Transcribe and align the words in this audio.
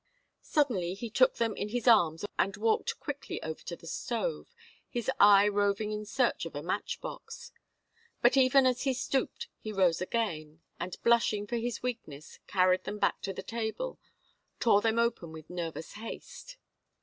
Suddenly 0.41 0.95
he 0.95 1.11
took 1.11 1.35
them 1.35 1.55
in 1.55 1.69
his 1.69 1.87
arms 1.87 2.25
and 2.39 2.57
walked 2.57 2.99
quickly 2.99 3.39
over 3.43 3.61
to 3.61 3.75
the 3.75 3.85
stove, 3.85 4.47
his 4.89 5.11
eye 5.19 5.47
roving 5.47 5.91
in 5.91 6.07
search 6.07 6.47
of 6.47 6.55
a 6.55 6.63
match 6.63 6.99
box. 7.01 7.51
But 8.19 8.35
even 8.35 8.65
as 8.65 8.81
he 8.81 8.95
stooped 8.95 9.47
he 9.59 9.71
rose 9.71 10.01
again, 10.01 10.61
and, 10.79 10.97
blushing 11.03 11.45
for 11.45 11.57
his 11.57 11.83
weakness, 11.83 12.39
carried 12.47 12.85
them 12.85 12.97
back 12.97 13.21
to 13.21 13.31
the 13.31 13.43
table, 13.43 13.99
tore 14.59 14.81
them 14.81 14.97
open 14.97 15.31
with 15.33 15.51
nervous 15.51 15.91
haste. 15.93 16.57